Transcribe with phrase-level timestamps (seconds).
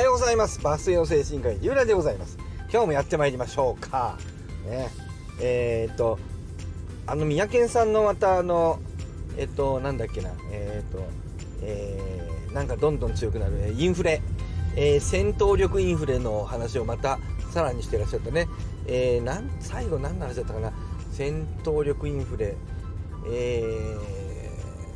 [0.00, 0.62] はようございます。
[0.62, 2.38] バスへの精神科医ゆうらでございます。
[2.72, 4.16] 今日もやってまいりましょうか。
[4.64, 4.88] ね。
[5.42, 6.18] えー、っと
[7.06, 8.80] あの三宅さんのまたあの
[9.36, 10.30] えっとなんだっけな。
[10.52, 11.06] えー、っと
[11.60, 14.22] えー、なんかどんどん強くなるインフレ、
[14.74, 17.18] えー、戦闘力インフレの話をまた
[17.52, 18.48] さらにしてらっしゃったね、
[18.86, 20.72] えー、なん最後何の話だったかな。
[21.12, 22.56] 戦闘力インフレ。
[23.30, 23.62] え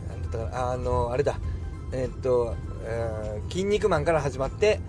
[0.07, 0.73] ー、なんだったかな。
[0.73, 1.39] あのあれだ。
[1.93, 2.57] え、っと
[3.51, 4.81] 「筋肉マン」から始まって、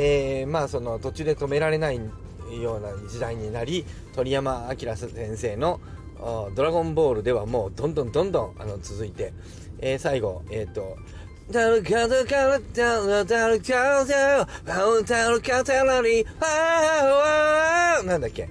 [0.00, 3.84] えー、まあその途中で止められないような時代になり
[4.14, 5.80] 鳥山明先生の
[6.54, 9.32] 「ドラゴンボール」ではもうどんどんどんどんあの続いて、
[9.80, 10.96] えー、最後えっ、ー、と
[11.50, 18.48] 「ダルカダカダダダルカダダダルカダラリハーなんだっけ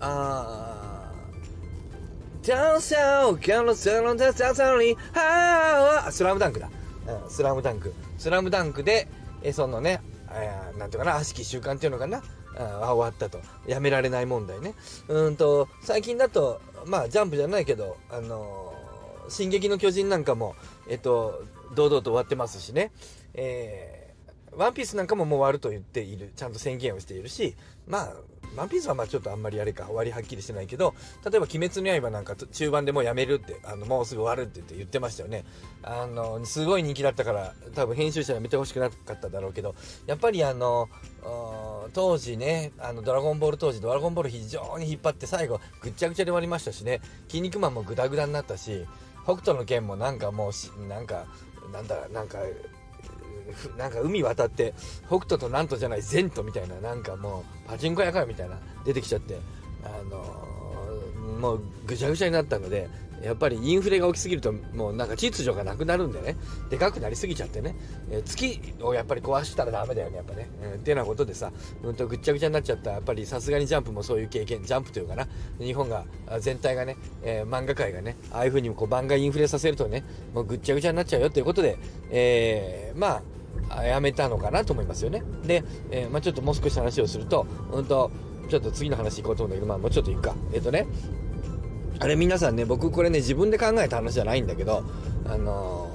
[0.00, 6.68] あーダンサーキャロセロダダダリハースラムダンクだ、
[7.06, 9.06] うん、スラムダンクスラムダンクで、
[9.42, 10.00] えそのね、
[10.34, 12.22] えー、なんていうかな、悪しき習慣っていうのかな、
[12.56, 13.40] あ終わったと。
[13.66, 14.74] やめられない問題ね。
[15.08, 20.54] うんと、最近だと、まあ、ジャンプじゃないけど、あのー、進撃の巨人なんかも、
[20.88, 22.92] えっと、堂々と終わってますしね。
[23.34, 26.32] えー、ワンピースなんかももう終わると言っている。
[26.36, 28.16] ちゃんと宣言をしているし、まあ、
[28.56, 35.44] ワンピースはまあちょっとあんまりあれか、終わりはっきりしてないけど、例えば鬼滅の刃なんか中盤でもうやめるって、あの、もうすぐ終わるって言って言ってましたよね。
[35.82, 39.74] あの、すごい人気だったから、多分編集者やめてほしくなかっただろうけど、
[40.06, 40.88] やっぱりあの、
[41.92, 48.86] 当時ね、あの、ドラゴンボール当時、ドラゴンボール非常に引っ張って最後、ぐっちゃぐちゃで終わりましたしね、筋肉マンもグダグダになったし、
[49.24, 51.26] 北斗の剣もなんかもうなんか、
[51.72, 52.38] なんだ、なんか、
[53.76, 54.74] なんか海渡って
[55.06, 59.38] 北斗となんとじゃない前途みたいななんかもうパチンコ屋かよみたいな出てきちゃって
[59.82, 62.88] あのー、もうぐちゃぐちゃになったので
[63.24, 66.36] やっぱりインフレが起きすぎるともうなんか秩序がなくなるんでね
[66.68, 67.74] でかくなりすぎちゃってね、
[68.10, 71.50] えー、月をやっぱり壊したらダメだよねやっぱね、えー、っていうようなことでさ
[71.82, 75.26] うんとぐっちゃぐちゃになっちゃったやっぱりさすがにジャンプもそういう経験ジャンプというかな
[75.58, 76.04] 日本が
[76.40, 81.78] 全体がね、えー、漫画界がねああいう風にこう漫画インフレさせるとねもうぐっちゃぐちゃになっちゃうよということで、
[82.10, 83.22] えー、まあ
[83.82, 85.22] やめたのかなと思いますよね。
[85.46, 88.10] で、えー、まあ、ちょっともう少し話をすると、うんと、
[88.48, 90.34] ちょっと次の話行こうと思うんだけど、まあ、もうちょっと行くか。
[90.52, 90.86] えっ、ー、とね、
[91.98, 94.84] あれ皆さんね、僕これね、自分で考えた話じゃないんだけど、
[95.26, 95.88] あの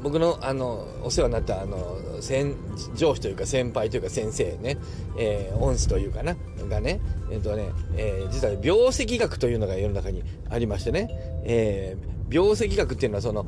[0.00, 2.54] ー、僕の、あの、お世話になった、あの、先、
[2.94, 4.78] 上司というか先輩というか先生ね、
[5.18, 6.36] えー、恩師というかな、
[6.68, 11.08] がね、えっ、ー、とね、えー、実は病石学というのが世の中にありましてね、
[11.44, 13.46] えー、病石学っていうのはその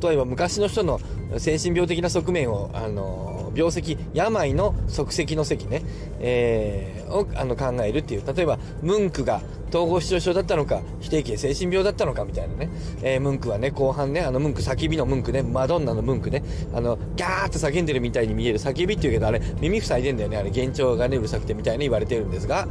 [0.00, 1.00] 例えば昔の人の
[1.38, 5.82] 精神病的な側面をあの病石病の足跡の石ね、
[6.20, 8.22] えー、をあの考えるっていう。
[8.34, 12.70] 例えばムンクが統合失調症だったのか否定形精神病だったのかみたいなね、
[13.02, 16.42] えー、ムンクはね後半ねあのムンク叫びのムンクねマドンナのムンクね
[16.72, 18.58] あのギャーって叫んでるみたいに見える。
[18.58, 20.36] 叫びっていうけどあれ耳塞いでんだよね。
[20.36, 22.68] あれ幻聴がねうるさくてみたいに言われてるんですが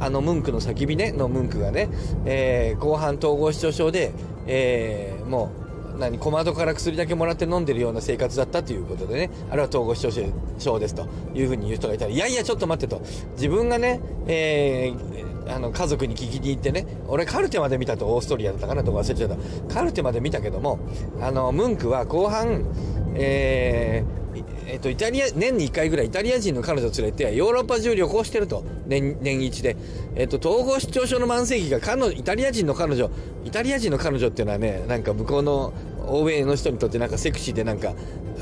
[0.00, 1.88] あのムンクの叫びねのムンクがね、
[2.24, 4.12] えー、後半統合失調症で
[4.48, 5.57] えー、もう
[5.98, 9.30] 何小窓から薬だけもらって飲んでるような生活だったということでね。
[9.50, 11.06] あれは統合失調症ですと。
[11.34, 13.02] いうふうに言う人がいたらいやいやちょっと待ってと。
[13.32, 19.74] 自分がね、えー、あの家族に聞きに行ってね俺カルテまで見たとオーストリアだったかなとか忘れちゃった。
[19.74, 20.78] カルテまで見たけども
[21.20, 22.64] あのムンクは後半
[23.14, 24.18] えー
[24.70, 28.62] えっと、イタリア、年に1回ぐらいイタリア人の彼女を連れてヨーロッパ中旅行してると。
[28.86, 29.76] 年、年一で。
[30.14, 33.10] えっと、統合失調症の慢性期が彼女、イタリア人の彼女、
[33.46, 35.72] イタリア人の彼女っていうのはね、なんか向こうの
[36.08, 37.92] 欧米の人にとってなんかセクシーでなんか、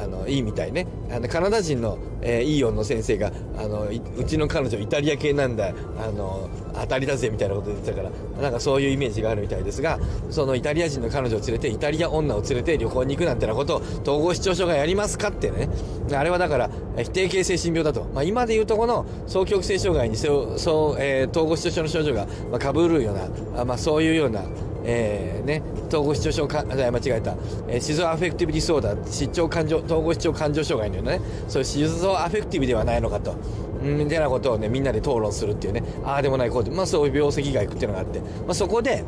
[0.03, 0.87] あの、いいみたいね。
[1.10, 8.10] あの、カナダ人の、えー、イーオンの先生が、あの、うちの彼女イタリア系なんだ、あの、当たりだぜみたいなこと言ってたから、
[8.43, 9.99] なんかそういうイメージがあるみたいですが、
[10.31, 15.69] そのイタリア人の彼女を連れて、イタリア女を連れて旅行に行くなんてなことを統合失調症がやりますかってね。
[16.12, 18.06] あれはだから、否定形精神病だと。
[18.15, 24.43] まあ今で言うとこの、双極性障害にそう、そう、えー、統合失調症の症状が、まあ、被るような、まあそういうような、
[24.89, 27.35] えー、ね、統合失調症か、間違えた、
[27.69, 33.34] えー、シゾアフェクティブディソーダー、失調感情、統合失調感情障害のようなね、そういうシゾアフェクティブではないのかと。
[33.83, 39.05] みたいなことをね、みんなで討論するっていうね、ああでもないこうで、まあそういう病石学っていうのがあって、まあそこで、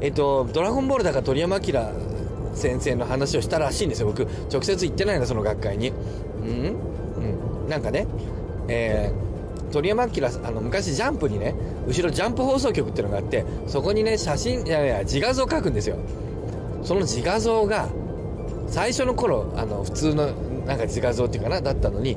[0.00, 1.64] えっと、ドラゴンボールだから鳥山明
[2.54, 4.08] 先生の話をしたらしいんですよ。
[4.08, 5.88] 僕、直接行ってないの、その学会に。
[5.88, 6.76] うん
[7.64, 7.68] うん。
[7.68, 8.06] なんかね、
[8.68, 9.37] えー、
[9.70, 10.12] 鳥山明、
[10.44, 11.54] あの、昔ジャンプにね、
[11.86, 15.96] 後ろジャンプ放送局っていうのがあって、そこにね、写真、いやいや、自画像を描くんですよ。
[16.82, 17.88] その自画像が、
[18.66, 20.26] 最初の頃、あの、普通の、
[20.66, 22.16] なんか自画像っていうかな、だったのに、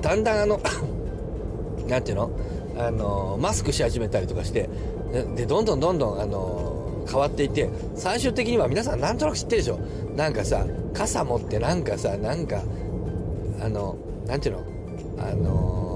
[0.00, 0.60] だんだんあの
[1.88, 2.30] なんていうの？
[2.78, 4.68] あの、マスクし始めたりとかして、
[5.34, 9.78] で、どんどんどんどん、あの、変わっていって、最終的には皆さんなんとなく知ってるでしょ？
[10.16, 12.62] なんかさ、傘持ってなんかさ、なんか、
[13.60, 13.96] あの、
[14.26, 14.62] なんていうの？
[15.18, 15.87] あの、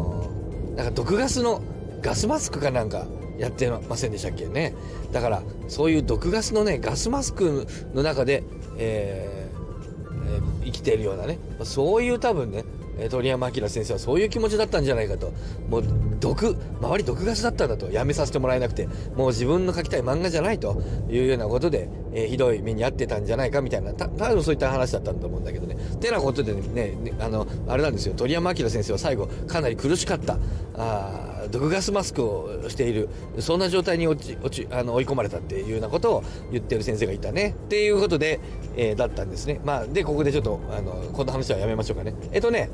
[0.77, 1.63] なんか毒ガスの
[2.01, 3.07] ガスマスクかなんか
[3.39, 4.75] やってませんでしたっけね。
[5.13, 8.45] だからそういう毒ガスのねガスマスクの中で、
[8.79, 11.39] えーえー、生きているようなね。
[11.65, 12.65] そういう多分ね
[13.09, 15.33] 鳥山明先生はそういう気持ちだったんじゃないかと。
[15.69, 15.85] もう
[16.21, 17.91] 毒周り毒ガスだったんだと。
[17.91, 18.89] やめさせてもらえなくて。
[19.17, 23.93] もう自分の描きたい漫画じゃないというようなことで、えー、ひどい目に遭ってたんじゃないかみたいな。
[23.93, 25.77] 多分そういった話だったんだと思うんだけどね。
[26.01, 26.61] てなことでね
[27.03, 28.15] ねあのあれなんですよ。
[28.15, 30.39] 鳥山明先生は最後かなり苦しかった。
[30.75, 33.09] あ毒ガスマスクをしている。
[33.39, 37.55] そんな状態に落ち落ちあの追い込まれたっていうようなことを言ってる先生がいたね。
[37.67, 38.41] っていうことで、
[38.77, 39.61] えー、だったんですね。
[39.65, 42.15] まあでここでちょっとあのこの話はやめましょうかね。
[42.33, 42.71] えっとね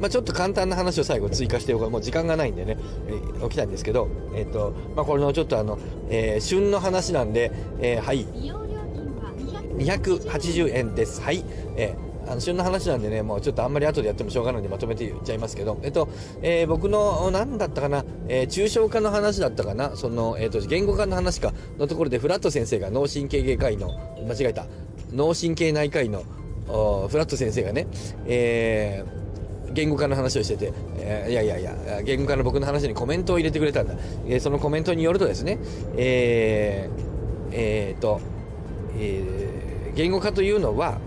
[0.00, 1.90] まあ、ちょっと簡単な話を最後追加しておこう。
[1.90, 2.78] もう時間がないんでね、
[3.08, 5.76] えー、起きたんですけど、えっ、ー、と、まあ、これのちょっとあの、
[6.08, 7.50] えー、旬の話なんで、
[7.80, 8.24] えー、はい。
[9.76, 11.20] 280円です。
[11.20, 11.44] はい。
[11.76, 16.08] えーあの旬の話なんでね、もうちょっとあんまり後でやってもしょうがないんでまとめて言っちゃいますけど、えっと、
[16.42, 23.88] えー、僕の、何だったかな、えー、抽象化の話だったかな、その、えっと、言語化の話か、のところで、フラット先生が脳神経外科医の、
[24.28, 24.66] 間違えた、
[25.12, 26.24] 脳神経内科医の、
[27.08, 27.86] フラット先生がね、
[28.26, 33.94] えー、言語化の話をしてて、えー、いやいやいや、言語化の僕の話にコメントを入れてくれたんだ。
[34.26, 35.58] えー、そのコメントによるとですね、
[35.96, 38.20] えー、えー、と、
[38.98, 40.98] えー、言語化というのは、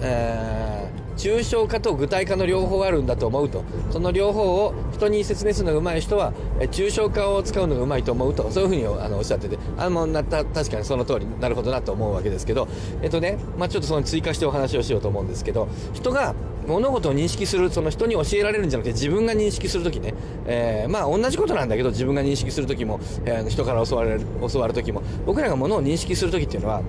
[0.00, 3.64] えー、抽象化と具体化の両方あるんだと思うと。
[3.90, 8.50] その両方を人に説明するのが上手い人は抽象化を使うのが上手いと思うと。
[8.50, 9.58] そういうふうにあのおっしゃってて。
[9.76, 12.68] あもうなた確かにその通りなるほどなと思うわけですけど。
[13.02, 15.68] えっとね、まあ、ちょっとその追加してお話をしようと思うんですけど。
[15.92, 16.34] 人が
[16.68, 20.12] 物事を認識するその人に教えられるんじゃなくて自分が認識するときね、
[20.46, 24.20] えー、まあ同じことなんだけど自分が認識するときも、えー、人から教わる
[24.52, 25.02] 教わるときも。
[25.26, 26.82] 僕らが物を認識するときっていうのは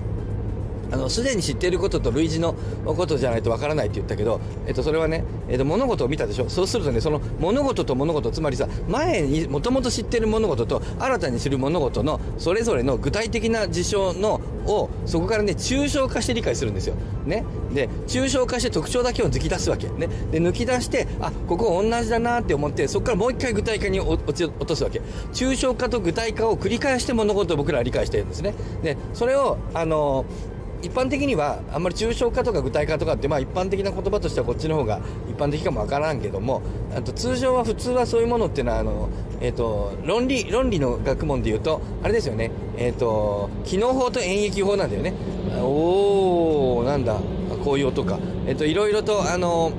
[0.90, 2.54] あの、すでに知っていることと類似の
[2.84, 6.48] ことじゃないとわからないって言ったけど、えっと、それはね、えっと、物事を見たでしょ？
[6.48, 16.94] そうするとね、その物事と物事、つまりさ、前にもともと知っている物事と新たに知る物事のそれぞれの具体的な事象のを、そこからね、抽象化して理解するんですよ。
[17.24, 17.44] ね？
[17.74, 19.88] で、抽象化して特徴だけを抜き出すわけ。
[19.88, 20.08] ね？
[20.30, 25.00] で、抜き出して、あ、ここ同じだなって思って、そこからもう一回具体化に落ち落とすわけ。
[25.32, 28.54] 抽象化と具体化を繰り返して物事を僕らは理解してるんですね。
[28.82, 30.24] で、それを、あの
[30.82, 36.62] 一般的にはあんまり抽象化とか具体化とかってまあ一般的な言葉としてはこっちの方が一般的かもわからんけども
[36.94, 39.08] あと通常は普通はそういうものっていうのはあの、
[39.40, 42.50] えーと、論理論理の学問でいうとあれですよね。
[42.76, 45.14] えっ、ー、と機能法と演繹法なんだよね。
[45.60, 47.16] おおなんだ。
[47.64, 48.18] こういう音か。
[48.46, 49.72] えっ、ー、といろいろとあの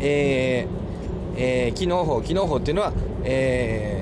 [0.00, 2.92] えー、えー、機能法機能法っていうのは
[3.24, 4.01] えー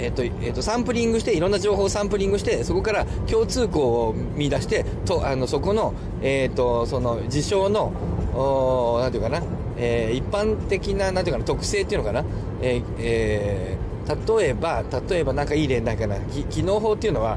[0.00, 5.92] えっと、えっと、サンプリングして、いろんな情報をサンプリングして、そこから共通項を見出して、と、あの、そこの、
[6.22, 7.92] えっと、その、事象の、
[8.34, 9.42] おなんていうかな、
[9.76, 12.24] えー、一般的な、なんていうかな、特性っていうのかな、
[12.62, 16.16] えー、えー、例えば、例えばなんかいい例ないかな、
[16.48, 17.36] 機能法っていうのは、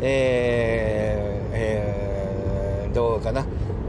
[0.00, 3.44] えー、えー、どうかな、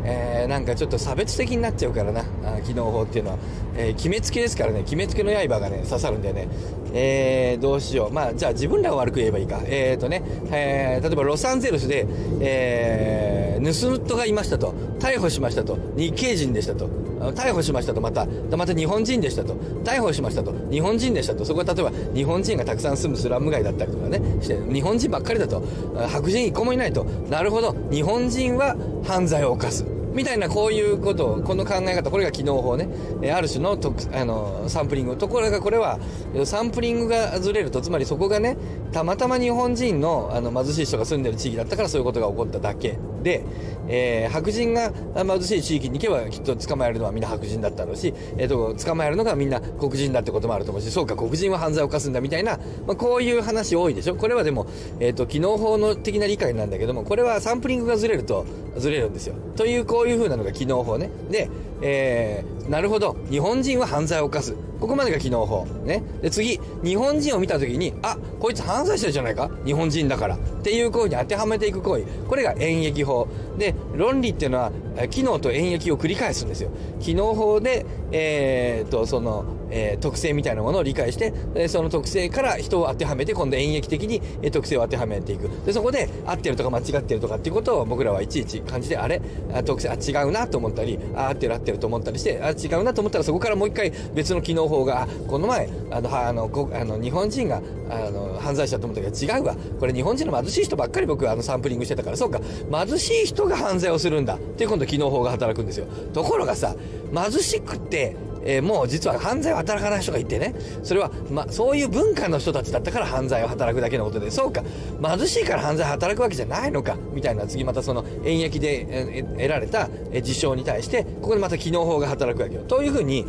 [0.08, 3.38] えー、なんかちょっと差別的になっちゃうからな、あ機能法っていうのは。
[3.78, 6.48] えー、決めつけですからね、決めつけの刃がね、刺さるんでね、
[6.94, 8.14] えー、どうしよう。
[8.14, 9.62] まあ、じゃあ自分らを悪く言えばいいか。
[9.66, 12.08] えーとね、えー、例えばロサンゼルスで、
[12.40, 14.74] えー、盗人がいましたと。
[15.00, 15.78] 逮捕しましたと。
[15.96, 16.88] 日系人でしたと。
[17.34, 18.28] 逮捕しましたと、また。
[18.56, 19.56] また日本人でしたと。
[19.84, 20.54] 逮捕しましたと。
[20.70, 21.44] 日本人でしたと。
[21.44, 25.64] そこは例えば日本人がたくさん住むスラム街だったりとかね、して、日本人ばっかりだと。
[26.10, 27.06] 白人一個もいないと。
[27.30, 27.76] なるほど。
[27.92, 29.95] 日本人は犯罪を犯す。
[30.16, 32.88] みたいなこういうことを、この考え方、これが機能法ね、
[33.22, 35.18] えある種の特あのサンプリング。
[35.18, 36.00] ところがこれは、
[36.46, 38.58] サンプリングがずれると、つまりそこがね、
[38.92, 43.44] たまたま日本人のあの貧しい人が住んでる地域だったからそういうことが起こっただけで、
[43.88, 54.16] えー、白人が貧しい地域に行けばきっと捕まえるのはみんな白人だったろうし、えーと、捕まえるのがみんな黒人だってこともあると思うし、そうか、黒人は犯罪を犯すんだみたいな、まあ、こういう話多いでしょ？
[54.16, 54.68] これはでも、
[55.00, 58.46] え、ー、と、機能法の的な理解なんだけども、これはサンプリングがずれると
[58.78, 59.36] ずれるんですよ。
[59.56, 61.10] という、こういう風なのが機能法ね。
[61.32, 61.50] で、
[61.82, 63.18] えー、なるほど。
[63.32, 64.56] 日本人は犯罪を犯す。
[64.80, 65.66] ここまでが機能法。
[65.86, 66.04] ね。
[66.22, 69.50] で、次、日本人を見たときに、あ、こいつ犯罪者じゃないか？
[69.66, 70.38] 日本人だから。
[70.66, 72.06] っていう行為に当てはめていく行為。
[72.28, 73.28] これが演繹法。
[73.56, 74.72] で、論理っていうのは、
[75.12, 76.72] 機能と演繹を繰り返すんですよ。
[77.00, 85.50] 機能法で、えー、っと、その、えー、特性みたいなものを理解して、えその特性から人を当てはめて、今度演繹的に、え特性を当てはめていく。
[85.66, 89.22] で、そこで合ってるとか間違ってるとかっていうことを僕らはいちいち感じて、あれ？
[89.54, 99.56] あ特性、あ、違うなと思ったり、あ、合ってる合ってると思ったりして、あ、違うなと思ったらそこからもう一回別の機能法が、この前、あの、はあの、あの日本人が、あの、犯罪者と思ったけど違うわ。
[99.80, 102.40] これ日本人の貧しい人ばっかり僕あのサンプリングしてたから、そうか、
[102.72, 104.36] 貧しい人が犯罪をするんだ。
[104.36, 105.88] って今度機能法が働くんですよ。
[106.14, 106.76] ところがさ、
[107.14, 114.64] 貧しくて、えー、もう実は犯罪を働かない人がいてね、それは、ま、そういう文化の人たちだったから犯罪を働くだけのことで、そうか、
[115.04, 119.90] 貧しいから犯罪働くわけじゃないのか、みたいな、次またその演劇で、得られた
[120.22, 122.62] 事象に対して、ここでまた機能法が働くわけよ。
[122.62, 123.26] というふうに、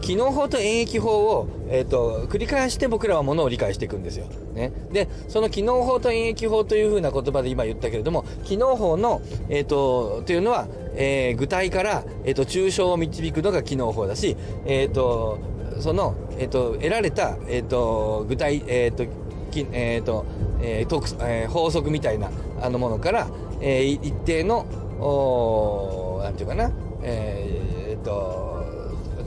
[0.00, 4.26] 機能法と演疫法を、えーと、繰り返して僕らはものを理解していくんですよ。
[4.54, 15.38] ね、でその機能法と演疫法というふうな言葉で今言ったけれども機能法の、えーと、というのは、えー、具体から、えーと、抽象を導くのが機能法だし、えー、と
[15.80, 19.06] その、えー、と得られた、えー、と具体、えーと
[19.50, 20.24] きえーと
[20.62, 22.30] えー特えー、法則みたいな
[22.60, 23.28] あのものから、
[23.60, 24.66] えー、一定の
[25.00, 26.70] おなんていうかな、
[27.02, 28.49] えー、っと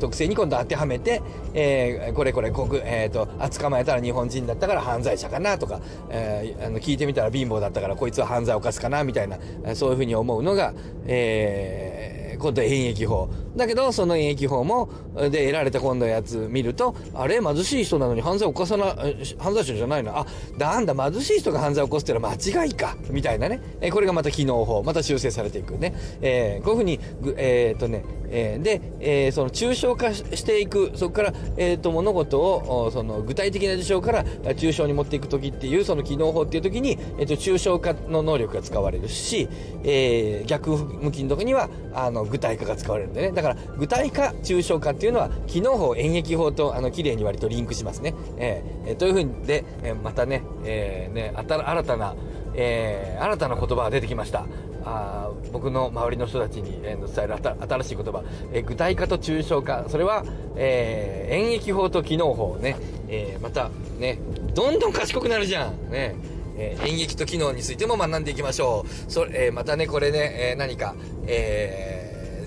[0.03, 1.21] 特性に今度当てはめて、
[1.53, 5.79] えー、これこれ国、えーと、と捕まえたら日本人だったから犯罪者かなとか、
[6.09, 9.39] えー、あの聞いてみたら貧乏だったからこいつは犯罪を犯すかなみたいな
[9.75, 10.73] そういうふうに思うのが、
[11.07, 13.29] えー今度は演疫法。
[13.55, 18.95] だけど、その演疫法も、で得られた今度のやつ見ると、あれ貧しい人なのに犯罪を犯さな、
[19.37, 20.19] 犯罪者じゃないな。
[20.19, 20.25] あ、
[20.57, 22.97] なんだ、貧しい人が犯罪を起こすってのは間違いか。
[23.09, 23.61] みたいなね。
[23.79, 24.83] えこれがまた機能法。
[24.83, 25.95] また修正されていくね。
[26.21, 26.99] えー、こういうふうに、
[27.37, 39.47] えー、っとね、えー、で、え、その抽象化していく、そこから、え、っと、物事を、その具体的な事象から抽象に持っていくときっていう、その機能法っていうときに、えっと、抽象化の能力が使われるし、
[39.83, 43.31] え、逆向きのときには、あの、具体化が使われるんでね。
[43.31, 48.15] だから、具体化、抽象化っていうのは、機能法、演疫法と、あの、綺麗に割とリンクしますね。
[48.37, 52.15] えー、というふうにで、えまたね、えー、ね、新たな、
[52.55, 54.45] えー、新たな言葉が出てきました。
[54.85, 57.35] あ僕の周りの人たちに、えー、伝える
[57.69, 58.21] 新しい言葉、
[58.51, 60.25] えー、具体化と抽象化それは、
[60.57, 62.75] えー、演疫法と機能法ね、
[63.07, 64.19] えー、またね
[64.53, 66.17] どんどん賢くなるじゃんね
[66.55, 69.11] えー、演劇と機能についても学んでいきましょう。
[69.11, 72.02] それ、えー、またね、これね、えー、何か、えー、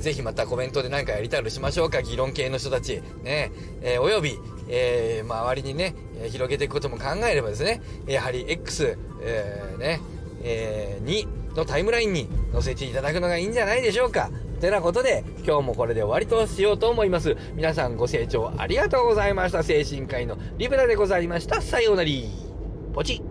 [0.07, 3.03] ぜひまたコメントで何かやりたりしましょうか、議論系の人たち。
[3.25, 3.51] ね、
[3.83, 5.97] えー、および、えー、周りにね、
[6.31, 10.01] 広げていくことも考えればですね、やはり X、えー、ね、
[10.45, 14.31] えー、に、のタイムラインに載せていただくのがいいんじゃないでしょうか。
[14.61, 17.37] てなことで、今日もこれで終わりとしようと思います。
[17.57, 19.65] 皆さんご清聴ありがとうございました。
[19.65, 21.61] 精神科医のリブラでございました。
[21.61, 22.11] さようなら。
[22.95, 23.26] ポチッ。